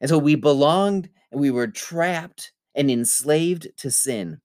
And 0.02 0.10
so 0.10 0.18
we 0.18 0.34
belonged 0.34 1.08
and 1.32 1.40
we 1.40 1.50
were 1.50 1.68
trapped 1.68 2.52
and 2.74 2.90
enslaved 2.90 3.68
to 3.78 3.90
sin. 3.90 4.38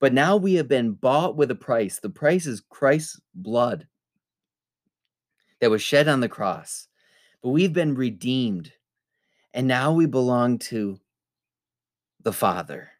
But 0.00 0.12
now 0.12 0.36
we 0.36 0.54
have 0.54 0.66
been 0.66 0.90
bought 0.90 1.36
with 1.36 1.52
a 1.52 1.54
price. 1.54 2.00
The 2.00 2.10
price 2.10 2.46
is 2.46 2.64
Christ's 2.68 3.20
blood 3.32 3.86
that 5.60 5.70
was 5.70 5.82
shed 5.82 6.08
on 6.08 6.18
the 6.18 6.28
cross. 6.28 6.88
But 7.44 7.50
we've 7.50 7.72
been 7.72 7.94
redeemed. 7.94 8.72
And 9.54 9.68
now 9.68 9.92
we 9.92 10.06
belong 10.06 10.58
to 10.58 10.98
the 12.24 12.32
Father. 12.32 12.90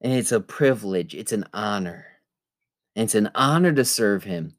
And 0.00 0.12
it's 0.12 0.30
a 0.30 0.40
privilege, 0.40 1.16
it's 1.16 1.32
an 1.32 1.44
honor. 1.52 2.06
And 2.94 3.04
it's 3.04 3.16
an 3.16 3.30
honor 3.34 3.72
to 3.72 3.84
serve 3.84 4.22
Him. 4.22 4.54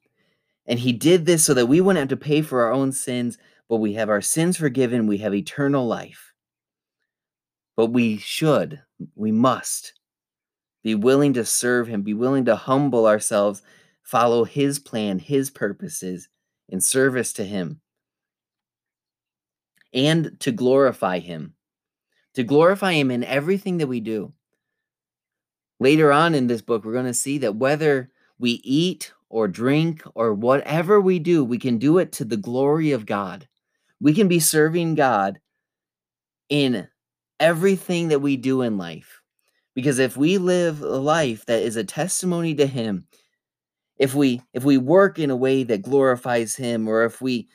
And 0.65 0.77
He 0.77 0.91
did 0.91 1.25
this 1.25 1.45
so 1.45 1.53
that 1.53 1.67
we 1.67 1.79
wouldn't 1.79 2.01
have 2.01 2.19
to 2.19 2.25
pay 2.25 2.41
for 2.41 2.61
our 2.63 2.73
own 2.73 2.91
sins, 2.91 3.37
but 3.69 3.77
we 3.77 3.93
have 3.93 4.09
our 4.09 4.21
sins 4.21 4.57
forgiven, 4.57 5.07
we 5.07 5.19
have 5.19 5.33
eternal 5.33 5.87
life. 5.87 6.33
But 7.77 7.87
we 7.87 8.17
should, 8.17 8.81
we 9.15 9.31
must 9.31 9.93
be 10.83 10.95
willing 10.95 11.31
to 11.35 11.45
serve 11.45 11.87
Him, 11.87 12.01
be 12.01 12.13
willing 12.13 12.43
to 12.45 12.57
humble 12.57 13.07
ourselves, 13.07 13.61
follow 14.03 14.43
His 14.43 14.79
plan, 14.79 15.17
His 15.17 15.49
purposes 15.49 16.27
in 16.67 16.81
service 16.81 17.31
to 17.33 17.45
Him, 17.45 17.79
and 19.93 20.39
to 20.41 20.51
glorify 20.51 21.19
Him, 21.19 21.53
to 22.35 22.43
glorify 22.43 22.93
Him 22.93 23.11
in 23.11 23.23
everything 23.23 23.77
that 23.77 23.87
we 23.87 23.99
do. 23.99 24.33
Later 25.79 26.11
on 26.11 26.35
in 26.35 26.47
this 26.47 26.61
book, 26.61 26.83
we're 26.83 26.93
going 26.93 27.05
to 27.05 27.13
see 27.13 27.37
that 27.39 27.55
whether 27.55 28.11
we 28.37 28.61
eat 28.63 29.13
or 29.29 29.47
drink 29.47 30.03
or 30.15 30.33
whatever 30.33 30.99
we 30.99 31.19
do, 31.19 31.43
we 31.43 31.57
can 31.57 31.77
do 31.77 31.97
it 31.99 32.11
to 32.13 32.25
the 32.25 32.37
glory 32.37 32.91
of 32.91 33.05
God. 33.05 33.47
We 34.01 34.13
can 34.13 34.27
be 34.27 34.39
serving 34.39 34.95
God 34.95 35.39
in 36.49 36.87
everything 37.39 38.09
that 38.09 38.19
we 38.19 38.37
do 38.37 38.61
in 38.61 38.77
life. 38.77 39.21
Because 39.75 39.99
if 39.99 40.17
we 40.17 40.37
live 40.37 40.81
a 40.81 40.97
life 40.97 41.45
that 41.45 41.61
is 41.61 41.75
a 41.75 41.83
testimony 41.83 42.55
to 42.55 42.65
him, 42.65 43.05
if 43.97 44.15
we 44.15 44.41
if 44.53 44.63
we 44.63 44.77
work 44.77 45.19
in 45.19 45.29
a 45.29 45.35
way 45.35 45.63
that 45.63 45.83
glorifies 45.83 46.55
him 46.55 46.87
or 46.87 47.03
if 47.05 47.21
we 47.21 47.47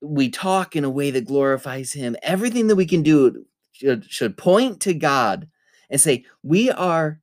we 0.00 0.28
talk 0.28 0.76
in 0.76 0.84
a 0.84 0.90
way 0.90 1.10
that 1.10 1.26
glorifies 1.26 1.92
him, 1.92 2.16
everything 2.22 2.66
that 2.66 2.76
we 2.76 2.86
can 2.86 3.02
do 3.02 3.44
should, 3.72 4.04
should 4.04 4.36
point 4.36 4.80
to 4.80 4.94
God 4.94 5.48
and 5.90 6.00
say, 6.00 6.24
we 6.42 6.70
are 6.70 7.20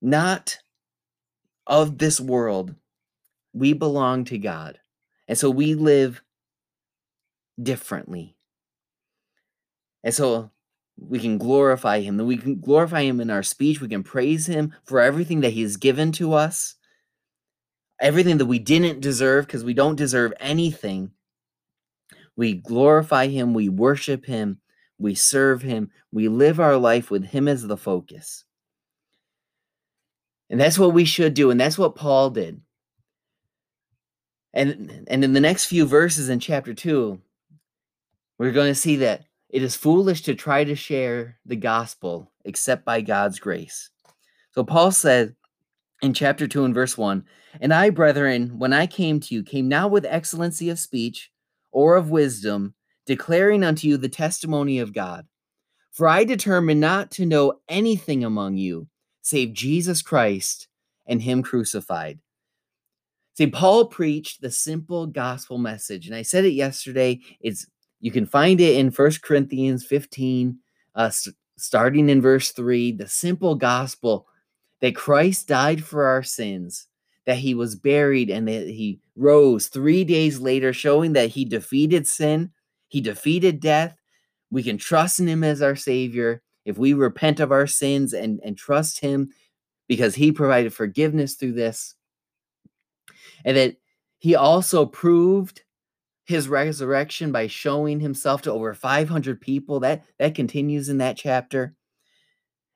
not 0.00 0.58
of 1.66 1.98
this 1.98 2.20
world. 2.20 2.74
We 3.52 3.72
belong 3.72 4.24
to 4.26 4.38
God. 4.38 4.78
And 5.26 5.36
so 5.36 5.50
we 5.50 5.74
live 5.74 6.22
differently. 7.62 8.36
And 10.04 10.14
so 10.14 10.50
we 10.96 11.18
can 11.18 11.38
glorify 11.38 12.00
him. 12.00 12.16
We 12.18 12.36
can 12.36 12.60
glorify 12.60 13.02
him 13.02 13.20
in 13.20 13.30
our 13.30 13.42
speech. 13.42 13.80
We 13.80 13.88
can 13.88 14.02
praise 14.02 14.46
him 14.46 14.74
for 14.84 15.00
everything 15.00 15.40
that 15.40 15.52
he 15.52 15.62
has 15.62 15.76
given 15.76 16.12
to 16.12 16.32
us, 16.32 16.76
everything 18.00 18.38
that 18.38 18.46
we 18.46 18.58
didn't 18.58 19.00
deserve 19.00 19.46
because 19.46 19.64
we 19.64 19.74
don't 19.74 19.96
deserve 19.96 20.32
anything. 20.40 21.12
We 22.38 22.54
glorify 22.54 23.26
him. 23.26 23.52
We 23.52 23.68
worship 23.68 24.24
him. 24.24 24.60
We 24.96 25.16
serve 25.16 25.60
him. 25.60 25.90
We 26.12 26.28
live 26.28 26.60
our 26.60 26.76
life 26.76 27.10
with 27.10 27.24
him 27.24 27.48
as 27.48 27.66
the 27.66 27.76
focus. 27.76 28.44
And 30.48 30.60
that's 30.60 30.78
what 30.78 30.92
we 30.92 31.04
should 31.04 31.34
do. 31.34 31.50
And 31.50 31.60
that's 31.60 31.76
what 31.76 31.96
Paul 31.96 32.30
did. 32.30 32.60
And, 34.54 35.04
and 35.08 35.24
in 35.24 35.32
the 35.32 35.40
next 35.40 35.64
few 35.64 35.84
verses 35.84 36.28
in 36.28 36.38
chapter 36.38 36.72
2, 36.72 37.20
we're 38.38 38.52
going 38.52 38.70
to 38.70 38.80
see 38.80 38.94
that 38.96 39.24
it 39.48 39.64
is 39.64 39.74
foolish 39.74 40.22
to 40.22 40.36
try 40.36 40.62
to 40.62 40.76
share 40.76 41.38
the 41.44 41.56
gospel 41.56 42.30
except 42.44 42.84
by 42.84 43.00
God's 43.00 43.40
grace. 43.40 43.90
So 44.52 44.62
Paul 44.62 44.92
said 44.92 45.34
in 46.02 46.14
chapter 46.14 46.46
2 46.46 46.66
and 46.66 46.74
verse 46.74 46.96
1 46.96 47.24
And 47.60 47.74
I, 47.74 47.90
brethren, 47.90 48.60
when 48.60 48.72
I 48.72 48.86
came 48.86 49.18
to 49.18 49.34
you, 49.34 49.42
came 49.42 49.66
not 49.66 49.90
with 49.90 50.04
excellency 50.04 50.70
of 50.70 50.78
speech 50.78 51.32
or 51.72 51.96
of 51.96 52.10
wisdom, 52.10 52.74
declaring 53.06 53.64
unto 53.64 53.88
you 53.88 53.96
the 53.96 54.08
testimony 54.08 54.78
of 54.78 54.92
God. 54.92 55.26
For 55.92 56.08
I 56.08 56.24
determined 56.24 56.80
not 56.80 57.10
to 57.12 57.26
know 57.26 57.60
anything 57.68 58.24
among 58.24 58.56
you 58.56 58.88
save 59.22 59.52
Jesus 59.52 60.00
Christ 60.00 60.68
and 61.06 61.20
Him 61.20 61.42
crucified. 61.42 62.18
See, 63.34 63.46
Paul 63.46 63.86
preached 63.86 64.40
the 64.40 64.50
simple 64.50 65.06
gospel 65.06 65.58
message, 65.58 66.06
and 66.06 66.16
I 66.16 66.22
said 66.22 66.44
it 66.44 66.52
yesterday. 66.52 67.20
It's 67.40 67.66
you 68.00 68.10
can 68.10 68.26
find 68.26 68.60
it 68.60 68.76
in 68.76 68.90
First 68.90 69.22
Corinthians 69.22 69.84
15, 69.84 70.58
uh, 70.94 71.10
starting 71.56 72.08
in 72.08 72.22
verse 72.22 72.52
3, 72.52 72.92
the 72.92 73.08
simple 73.08 73.54
gospel 73.54 74.26
that 74.80 74.94
Christ 74.94 75.48
died 75.48 75.84
for 75.84 76.06
our 76.06 76.22
sins, 76.22 76.86
that 77.28 77.36
he 77.36 77.52
was 77.52 77.76
buried, 77.76 78.30
and 78.30 78.48
that 78.48 78.66
he 78.66 79.00
rose 79.14 79.66
three 79.66 80.02
days 80.02 80.40
later, 80.40 80.72
showing 80.72 81.12
that 81.12 81.28
he 81.28 81.44
defeated 81.44 82.06
sin, 82.06 82.50
he 82.86 83.02
defeated 83.02 83.60
death. 83.60 83.94
We 84.50 84.62
can 84.62 84.78
trust 84.78 85.20
in 85.20 85.28
him 85.28 85.44
as 85.44 85.60
our 85.60 85.76
Savior 85.76 86.40
if 86.64 86.78
we 86.78 86.94
repent 86.94 87.38
of 87.38 87.52
our 87.52 87.66
sins 87.66 88.14
and, 88.14 88.40
and 88.42 88.56
trust 88.56 89.00
him 89.00 89.28
because 89.88 90.14
he 90.14 90.32
provided 90.32 90.72
forgiveness 90.72 91.34
through 91.34 91.52
this. 91.52 91.96
And 93.44 93.58
that 93.58 93.76
he 94.16 94.34
also 94.34 94.86
proved 94.86 95.64
his 96.24 96.48
resurrection 96.48 97.30
by 97.30 97.46
showing 97.46 98.00
himself 98.00 98.40
to 98.42 98.52
over 98.52 98.72
500 98.72 99.38
people 99.38 99.80
that 99.80 100.02
that 100.18 100.34
continues 100.34 100.88
in 100.88 100.96
that 100.98 101.18
chapter 101.18 101.74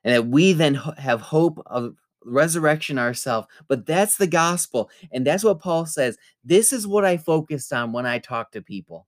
and 0.05 0.15
that 0.15 0.27
we 0.27 0.53
then 0.53 0.75
have 0.75 1.23
hope 1.23 1.63
of 1.65 1.97
resurrection 2.25 2.99
ourselves. 2.99 3.49
But 3.69 3.87
that's 3.87 4.17
the 4.17 4.27
gospel. 4.27 4.91
And 5.13 5.27
that's 5.27 5.45
what 5.45 5.61
Paul 5.61 5.87
says. 5.87 6.19
This 6.45 6.73
is 6.73 6.87
what 6.87 7.05
I 7.05 7.17
focused 7.17 7.73
on 7.73 7.93
when 7.93 8.07
I 8.07 8.19
talk 8.19 8.53
to 8.53 8.63
people. 8.63 9.07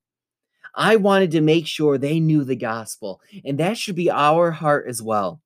I 0.75 0.97
wanted 0.97 1.31
to 1.33 1.41
make 1.41 1.67
sure 1.67 1.99
they 1.99 2.19
knew 2.21 2.45
the 2.45 2.57
gospel. 2.57 3.21
And 3.45 3.59
that 3.59 3.79
should 3.79 3.97
be 3.97 4.11
our 4.11 4.51
heart 4.51 4.87
as 4.89 5.01
well. 5.03 5.41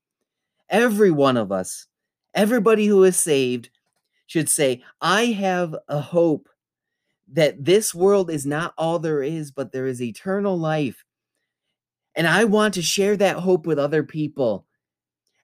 Every 0.71 1.11
one 1.11 1.37
of 1.37 1.53
us, 1.53 1.87
everybody 2.35 2.87
who 2.87 3.05
is 3.05 3.17
saved, 3.17 3.71
should 4.27 4.49
say, 4.49 4.83
I 5.01 5.27
have 5.27 5.75
a 5.89 6.01
hope 6.01 6.49
that 7.33 7.65
this 7.65 7.95
world 7.95 8.31
is 8.31 8.47
not 8.47 8.75
all 8.79 8.99
there 8.99 9.23
is, 9.23 9.51
but 9.51 9.73
there 9.73 9.87
is 9.87 10.01
eternal 10.03 10.59
life. 10.59 11.05
And 12.15 12.27
I 12.27 12.45
want 12.45 12.75
to 12.75 12.83
share 12.83 13.17
that 13.17 13.37
hope 13.37 13.67
with 13.67 13.79
other 13.79 14.03
people. 14.03 14.67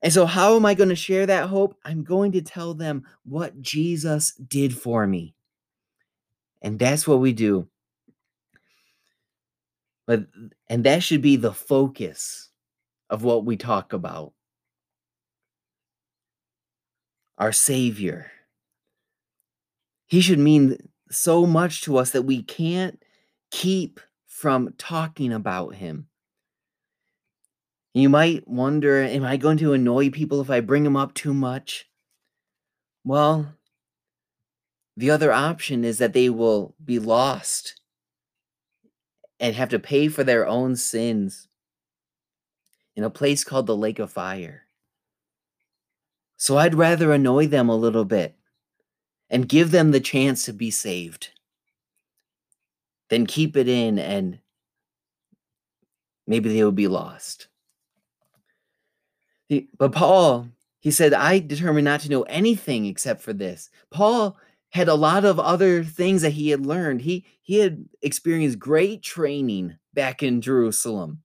And 0.04 0.12
so, 0.12 0.26
how 0.26 0.54
am 0.54 0.66
I 0.66 0.75
going 0.75 0.90
to 0.90 0.94
share 0.94 1.25
that 1.25 1.49
hope? 1.49 1.78
I'm 1.82 2.04
going 2.04 2.32
to 2.32 2.42
tell 2.42 2.75
them 2.75 3.04
what 3.25 3.62
Jesus 3.62 4.34
did 4.34 4.76
for 4.76 5.06
me. 5.06 5.34
And 6.61 6.78
that's 6.78 7.08
what 7.08 7.20
we 7.20 7.32
do. 7.32 7.68
But 10.06 10.26
and 10.68 10.84
that 10.84 11.02
should 11.02 11.23
be 11.23 11.37
the 11.37 11.54
focus 11.54 12.50
of 13.08 13.25
what 13.25 13.46
we 13.46 13.56
talk 13.56 13.94
about. 13.94 14.34
Our 17.38 17.52
Savior. 17.52 18.30
He 20.06 20.20
should 20.20 20.38
mean 20.38 20.76
so 21.11 21.46
much 21.46 21.80
to 21.84 21.96
us 21.96 22.11
that 22.11 22.23
we 22.23 22.42
can't 22.42 23.02
keep 23.50 24.00
from 24.26 24.75
talking 24.76 25.32
about 25.32 25.76
him. 25.76 26.08
You 27.95 28.09
might 28.09 28.49
wonder, 28.49 29.01
am 29.01 29.23
I 29.23 29.37
going 29.37 29.57
to 29.59 29.73
annoy 29.73 30.11
people 30.11 30.41
if 30.41 30.51
I 30.51 30.59
bring 30.59 30.83
them 30.83 30.97
up 30.97 31.15
too 31.15 31.33
much? 31.33 31.89
Well, 33.05 33.55
the 34.97 35.11
other 35.11 35.33
option 35.33 35.85
is 35.85 35.99
that 35.99 36.13
they 36.13 36.29
will 36.29 36.75
be 36.85 36.99
lost 36.99 37.81
and 39.39 39.55
have 39.55 39.69
to 39.69 39.79
pay 39.79 40.09
for 40.09 40.25
their 40.25 40.45
own 40.45 40.75
sins 40.75 41.47
in 42.97 43.05
a 43.05 43.11
place 43.11 43.45
called 43.45 43.67
the 43.67 43.77
lake 43.77 44.01
of 44.01 44.11
fire. 44.11 44.63
So 46.37 46.59
I'd 46.59 46.75
rather 46.75 47.13
annoy 47.13 47.47
them 47.47 47.69
a 47.69 47.77
little 47.77 48.05
bit 48.05 48.35
and 49.31 49.49
give 49.49 49.71
them 49.71 49.93
the 49.93 50.01
chance 50.01 50.45
to 50.47 50.53
be 50.53 50.71
saved 50.71 51.31
than 53.09 53.27
keep 53.27 53.57
it 53.57 53.69
in 53.69 54.01
and 54.01 54.41
maybe 56.27 56.53
they 56.53 56.65
will 56.65 56.73
be 56.73 56.89
lost. 56.89 57.47
But 59.78 59.92
Paul, 59.92 60.49
he 60.80 60.90
said, 60.90 61.14
I 61.14 61.38
determined 61.38 61.84
not 61.84 62.00
to 62.00 62.11
know 62.11 62.23
anything 62.23 62.87
except 62.87 63.20
for 63.23 63.32
this. 63.32 63.70
Paul 63.90 64.37
had 64.70 64.88
a 64.88 64.94
lot 64.94 65.25
of 65.25 65.38
other 65.38 65.84
things 65.84 66.23
that 66.23 66.32
he 66.32 66.50
had 66.50 66.66
learned. 66.66 67.02
He 67.02 67.25
he 67.42 67.58
had 67.58 67.84
experienced 68.02 68.58
great 68.58 69.02
training 69.02 69.76
back 69.92 70.23
in 70.23 70.40
Jerusalem. 70.40 71.23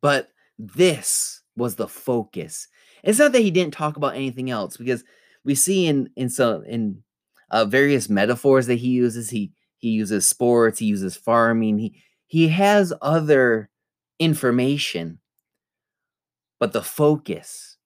But 0.00 0.28
this 0.58 1.42
was 1.56 1.74
the 1.74 1.88
focus. 1.88 2.68
It's 3.02 3.18
not 3.18 3.32
that 3.32 3.42
he 3.42 3.50
didn't 3.50 3.74
talk 3.74 3.96
about 3.96 4.14
anything 4.14 4.50
else 4.50 4.76
because 4.76 5.04
we 5.44 5.54
see 5.54 5.86
in 5.86 6.10
in 6.16 6.28
some 6.28 6.64
in 6.64 7.02
uh, 7.50 7.64
various 7.64 8.08
metaphors 8.08 8.66
that 8.66 8.76
he 8.76 8.88
uses. 8.88 9.30
He 9.30 9.52
he 9.78 9.90
uses 9.90 10.26
sports. 10.26 10.78
He 10.78 10.86
uses 10.86 11.16
farming. 11.16 11.78
He 11.78 12.02
he 12.26 12.48
has 12.48 12.92
other 13.02 13.70
information, 14.18 15.18
but 16.60 16.72
the 16.72 16.82
focus 16.82 17.78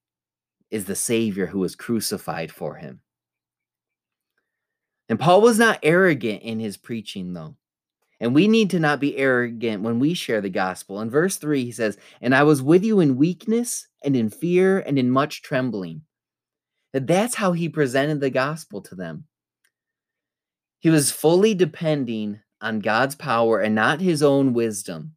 is 0.70 0.84
the 0.84 0.96
Savior 0.96 1.46
who 1.46 1.60
was 1.60 1.76
crucified 1.76 2.50
for 2.50 2.74
him. 2.74 3.00
And 5.08 5.20
Paul 5.20 5.40
was 5.40 5.58
not 5.58 5.78
arrogant 5.82 6.42
in 6.42 6.58
his 6.58 6.76
preaching, 6.76 7.32
though. 7.32 7.56
And 8.20 8.34
we 8.34 8.48
need 8.48 8.70
to 8.70 8.80
not 8.80 9.00
be 9.00 9.16
arrogant 9.16 9.82
when 9.82 9.98
we 9.98 10.14
share 10.14 10.40
the 10.40 10.48
gospel. 10.48 11.00
In 11.00 11.10
verse 11.10 11.36
3, 11.36 11.64
he 11.64 11.72
says, 11.72 11.98
And 12.20 12.34
I 12.34 12.42
was 12.42 12.62
with 12.62 12.82
you 12.82 13.00
in 13.00 13.16
weakness 13.16 13.86
and 14.02 14.16
in 14.16 14.30
fear 14.30 14.80
and 14.80 14.98
in 14.98 15.10
much 15.10 15.42
trembling. 15.42 16.02
That 16.92 17.06
that's 17.06 17.34
how 17.34 17.52
he 17.52 17.68
presented 17.68 18.20
the 18.20 18.30
gospel 18.30 18.80
to 18.82 18.94
them. 18.94 19.24
He 20.78 20.90
was 20.90 21.10
fully 21.12 21.54
depending 21.54 22.40
on 22.60 22.80
God's 22.80 23.14
power 23.14 23.60
and 23.60 23.74
not 23.74 24.00
his 24.00 24.22
own 24.22 24.52
wisdom. 24.52 25.13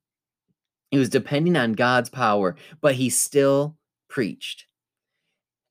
He 0.98 1.00
was 1.00 1.10
depending 1.10 1.56
on 1.56 1.74
God's 1.74 2.10
power, 2.10 2.56
but 2.82 2.96
he 2.96 3.10
still 3.10 3.78
preached. 4.10 4.66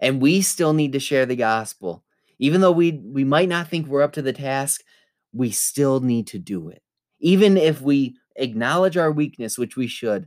And 0.00 0.20
we 0.20 0.42
still 0.42 0.72
need 0.72 0.92
to 0.92 1.00
share 1.00 1.26
the 1.26 1.36
gospel 1.36 2.04
even 2.38 2.60
though 2.60 2.72
we 2.72 2.92
we 2.92 3.24
might 3.24 3.48
not 3.48 3.68
think 3.68 3.86
we're 3.86 4.02
up 4.02 4.12
to 4.12 4.22
the 4.22 4.32
task, 4.32 4.82
we 5.32 5.50
still 5.50 6.00
need 6.00 6.26
to 6.28 6.38
do 6.38 6.68
it. 6.68 6.82
Even 7.18 7.56
if 7.56 7.80
we 7.80 8.16
acknowledge 8.36 8.96
our 8.96 9.10
weakness, 9.10 9.58
which 9.58 9.76
we 9.76 9.86
should, 9.86 10.26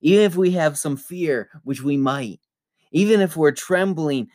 even 0.00 0.24
if 0.24 0.36
we 0.36 0.52
have 0.52 0.78
some 0.78 0.96
fear, 0.96 1.50
which 1.64 1.82
we 1.82 1.96
might, 1.96 2.40
even 2.92 3.20
if 3.20 3.36
we're 3.36 3.52
trembling, 3.52 4.28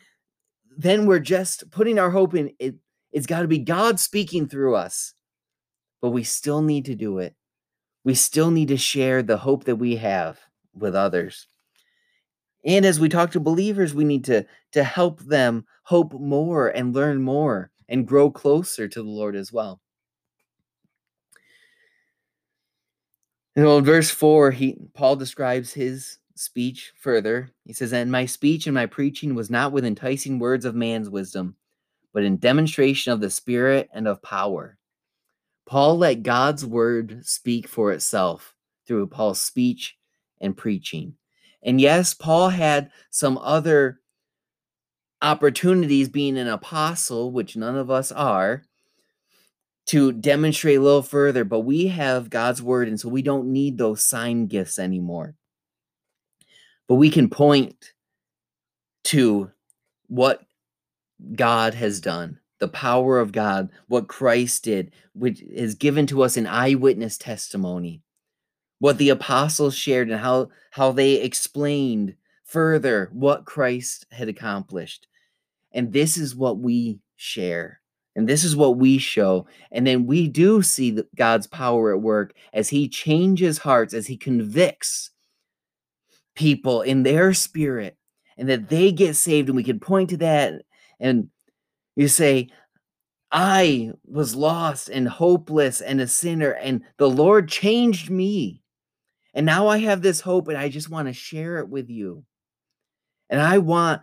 then 0.76 1.06
we're 1.06 1.18
just 1.18 1.70
putting 1.70 1.98
our 1.98 2.10
hope 2.10 2.34
in 2.34 2.52
it. 2.58 2.76
It's 3.12 3.26
got 3.26 3.42
to 3.42 3.48
be 3.48 3.58
God 3.58 3.98
speaking 3.98 4.48
through 4.48 4.76
us. 4.76 5.14
But 6.02 6.10
we 6.10 6.22
still 6.22 6.60
need 6.60 6.84
to 6.84 6.94
do 6.94 7.18
it. 7.18 7.34
We 8.06 8.14
still 8.14 8.52
need 8.52 8.68
to 8.68 8.76
share 8.76 9.20
the 9.20 9.36
hope 9.36 9.64
that 9.64 9.76
we 9.76 9.96
have 9.96 10.38
with 10.72 10.94
others. 10.94 11.48
And 12.64 12.86
as 12.86 13.00
we 13.00 13.08
talk 13.08 13.32
to 13.32 13.40
believers, 13.40 13.94
we 13.94 14.04
need 14.04 14.24
to, 14.26 14.46
to 14.72 14.84
help 14.84 15.18
them 15.22 15.66
hope 15.82 16.12
more 16.12 16.68
and 16.68 16.94
learn 16.94 17.20
more 17.20 17.72
and 17.88 18.06
grow 18.06 18.30
closer 18.30 18.86
to 18.86 19.02
the 19.02 19.08
Lord 19.08 19.34
as 19.34 19.52
well. 19.52 19.80
You 23.56 23.64
know, 23.64 23.76
in 23.78 23.84
verse 23.84 24.08
4, 24.08 24.52
he 24.52 24.76
Paul 24.94 25.16
describes 25.16 25.72
his 25.72 26.18
speech 26.36 26.92
further. 27.00 27.50
He 27.64 27.72
says, 27.72 27.92
And 27.92 28.12
my 28.12 28.24
speech 28.24 28.68
and 28.68 28.74
my 28.74 28.86
preaching 28.86 29.34
was 29.34 29.50
not 29.50 29.72
with 29.72 29.84
enticing 29.84 30.38
words 30.38 30.64
of 30.64 30.76
man's 30.76 31.10
wisdom, 31.10 31.56
but 32.12 32.22
in 32.22 32.36
demonstration 32.36 33.12
of 33.12 33.20
the 33.20 33.30
Spirit 33.30 33.88
and 33.92 34.06
of 34.06 34.22
power. 34.22 34.78
Paul 35.66 35.98
let 35.98 36.22
God's 36.22 36.64
word 36.64 37.26
speak 37.26 37.68
for 37.68 37.92
itself 37.92 38.54
through 38.86 39.08
Paul's 39.08 39.40
speech 39.40 39.96
and 40.40 40.56
preaching. 40.56 41.14
And 41.62 41.80
yes, 41.80 42.14
Paul 42.14 42.50
had 42.50 42.90
some 43.10 43.36
other 43.38 44.00
opportunities 45.20 46.08
being 46.08 46.38
an 46.38 46.46
apostle, 46.46 47.32
which 47.32 47.56
none 47.56 47.76
of 47.76 47.90
us 47.90 48.12
are, 48.12 48.62
to 49.86 50.12
demonstrate 50.12 50.78
a 50.78 50.82
little 50.82 51.02
further, 51.02 51.44
but 51.44 51.60
we 51.60 51.88
have 51.88 52.30
God's 52.30 52.62
word, 52.62 52.88
and 52.88 52.98
so 52.98 53.08
we 53.08 53.22
don't 53.22 53.52
need 53.52 53.78
those 53.78 54.02
sign 54.02 54.46
gifts 54.46 54.78
anymore. 54.78 55.34
But 56.88 56.96
we 56.96 57.10
can 57.10 57.28
point 57.30 57.92
to 59.04 59.50
what 60.08 60.42
God 61.34 61.74
has 61.74 62.00
done, 62.00 62.38
the 62.58 62.68
power 62.68 63.18
of 63.18 63.32
God, 63.32 63.70
what 63.88 64.08
Christ 64.08 64.64
did, 64.64 64.92
which 65.12 65.42
is 65.42 65.74
given 65.74 66.06
to 66.06 66.22
us 66.22 66.36
in 66.36 66.46
eyewitness 66.46 67.18
testimony 67.18 68.02
what 68.78 68.98
the 68.98 69.08
apostles 69.08 69.74
shared 69.76 70.10
and 70.10 70.20
how 70.20 70.48
how 70.70 70.92
they 70.92 71.14
explained 71.14 72.14
further 72.44 73.10
what 73.12 73.46
Christ 73.46 74.06
had 74.10 74.28
accomplished. 74.28 75.06
And 75.72 75.92
this 75.92 76.16
is 76.16 76.34
what 76.34 76.58
we 76.58 77.00
share. 77.16 77.80
And 78.14 78.28
this 78.28 78.44
is 78.44 78.56
what 78.56 78.78
we 78.78 78.98
show. 78.98 79.46
And 79.70 79.86
then 79.86 80.06
we 80.06 80.28
do 80.28 80.62
see 80.62 81.02
God's 81.16 81.46
power 81.46 81.92
at 81.92 82.00
work 82.00 82.34
as 82.52 82.70
he 82.70 82.88
changes 82.88 83.58
hearts, 83.58 83.92
as 83.92 84.06
he 84.06 84.16
convicts 84.16 85.10
people 86.34 86.82
in 86.82 87.02
their 87.02 87.34
spirit, 87.34 87.96
and 88.38 88.48
that 88.48 88.68
they 88.70 88.90
get 88.90 89.16
saved. 89.16 89.48
And 89.48 89.56
we 89.56 89.64
can 89.64 89.80
point 89.80 90.10
to 90.10 90.16
that 90.18 90.62
and 90.98 91.28
you 91.96 92.08
say, 92.08 92.48
I 93.32 93.90
was 94.04 94.34
lost 94.34 94.88
and 94.88 95.08
hopeless 95.08 95.80
and 95.80 96.00
a 96.00 96.06
sinner, 96.06 96.50
and 96.50 96.82
the 96.98 97.10
Lord 97.10 97.48
changed 97.48 98.10
me. 98.10 98.62
And 99.34 99.44
now 99.44 99.66
I 99.68 99.78
have 99.78 100.00
this 100.00 100.20
hope 100.20 100.48
and 100.48 100.56
I 100.56 100.68
just 100.68 100.88
want 100.88 101.08
to 101.08 101.12
share 101.12 101.58
it 101.58 101.68
with 101.68 101.90
you. 101.90 102.24
And 103.28 103.40
I 103.40 103.58
want 103.58 104.00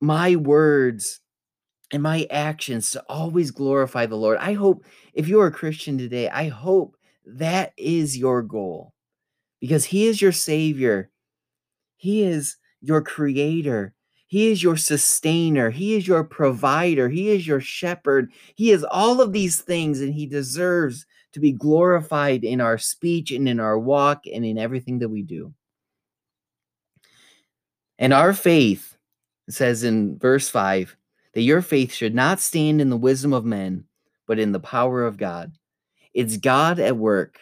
my 0.00 0.34
words 0.34 1.20
and 1.92 2.02
my 2.02 2.26
actions 2.30 2.90
to 2.90 3.04
always 3.08 3.50
glorify 3.52 4.06
the 4.06 4.16
Lord. 4.16 4.38
I 4.38 4.54
hope 4.54 4.84
if 5.14 5.28
you're 5.28 5.46
a 5.46 5.52
Christian 5.52 5.98
today, 5.98 6.28
I 6.28 6.48
hope 6.48 6.96
that 7.24 7.72
is 7.76 8.18
your 8.18 8.42
goal 8.42 8.94
because 9.60 9.84
He 9.84 10.06
is 10.06 10.20
your 10.20 10.32
Savior, 10.32 11.10
He 11.96 12.24
is 12.24 12.56
your 12.80 13.02
Creator, 13.02 13.94
He 14.32 14.50
is 14.50 14.62
your 14.62 14.78
sustainer, 14.78 15.68
He 15.68 15.94
is 15.94 16.08
your 16.08 16.24
provider, 16.24 17.10
He 17.10 17.28
is 17.28 17.46
your 17.46 17.60
shepherd, 17.60 18.32
He 18.54 18.70
is 18.70 18.82
all 18.82 19.20
of 19.20 19.34
these 19.34 19.60
things, 19.60 20.00
and 20.00 20.14
He 20.14 20.24
deserves 20.24 21.04
to 21.32 21.38
be 21.38 21.52
glorified 21.52 22.42
in 22.42 22.58
our 22.58 22.78
speech 22.78 23.30
and 23.30 23.46
in 23.46 23.60
our 23.60 23.78
walk 23.78 24.24
and 24.24 24.42
in 24.42 24.56
everything 24.56 25.00
that 25.00 25.10
we 25.10 25.20
do. 25.20 25.52
And 27.98 28.14
our 28.14 28.32
faith 28.32 28.96
says 29.50 29.84
in 29.84 30.18
verse 30.18 30.48
5 30.48 30.96
that 31.34 31.42
your 31.42 31.60
faith 31.60 31.92
should 31.92 32.14
not 32.14 32.40
stand 32.40 32.80
in 32.80 32.88
the 32.88 32.96
wisdom 32.96 33.34
of 33.34 33.44
men, 33.44 33.84
but 34.26 34.38
in 34.38 34.52
the 34.52 34.60
power 34.60 35.04
of 35.04 35.18
God. 35.18 35.52
It's 36.14 36.38
God 36.38 36.78
at 36.78 36.96
work. 36.96 37.38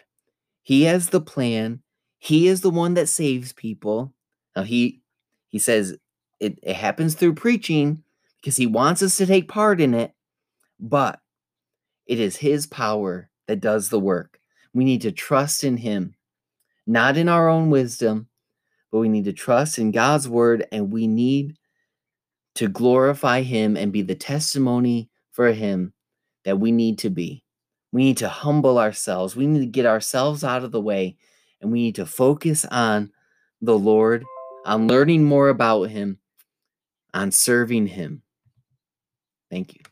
He 0.64 0.83
has 0.83 1.11
the 1.11 1.20
plan. 1.20 1.83
He 2.18 2.48
is 2.48 2.62
the 2.62 2.70
one 2.70 2.94
that 2.94 3.09
saves 3.09 3.53
people. 3.53 4.12
Now 4.57 4.64
he 4.64 5.03
he 5.50 5.61
says 5.61 5.96
it, 6.40 6.59
it 6.62 6.76
happens 6.76 7.14
through 7.14 7.35
preaching 7.35 8.03
because 8.40 8.57
he 8.57 8.66
wants 8.66 9.03
us 9.03 9.16
to 9.18 9.26
take 9.26 9.48
part 9.48 9.81
in 9.81 9.94
it, 9.94 10.12
but 10.81 11.20
it 12.07 12.18
is 12.18 12.37
his 12.37 12.66
power 12.66 13.31
that 13.46 13.61
does 13.61 13.88
the 13.88 14.00
work. 14.00 14.40
We 14.72 14.85
need 14.85 15.03
to 15.03 15.12
trust 15.12 15.62
in 15.62 15.76
him, 15.76 16.14
not 16.87 17.16
in 17.16 17.29
our 17.29 17.48
own 17.48 17.70
wisdom, 17.70 18.29
but 18.90 18.98
we 18.98 19.09
need 19.09 19.26
to 19.26 19.33
trust 19.33 19.79
in 19.79 19.90
God's 19.90 20.29
word 20.29 20.66
and 20.72 20.90
we 20.92 21.07
need 21.07 21.57
to 22.57 22.68
glorify 22.68 23.42
him 23.42 23.76
and 23.76 23.92
be 23.92 24.03
the 24.03 24.14
testimony 24.14 25.11
for 25.31 25.53
him 25.53 25.92
that 26.44 26.59
we 26.59 26.72
need 26.72 26.98
to 26.98 27.11
be. 27.11 27.44
We 27.92 28.05
need 28.05 28.18
to 28.18 28.29
humble 28.29 28.79
ourselves. 28.79 29.37
We 29.37 29.46
need 29.46 29.61
to 29.61 29.66
get 29.66 29.87
ourselves 29.87 30.42
out 30.42 30.64
of 30.64 30.72
the 30.72 30.81
way 30.81 31.16
and 31.61 31.70
we 31.70 31.83
need 31.83 31.96
to 31.96 32.07
focus 32.07 32.64
on 32.64 33.12
the 33.61 33.79
Lord, 33.79 34.24
on 34.64 34.88
learning 34.88 35.24
more 35.24 35.48
about 35.48 35.85
him, 35.85 36.18
on 37.14 37.30
serving 37.32 37.88
him. 37.88 38.22
Thank 39.50 39.74
you. 39.74 39.89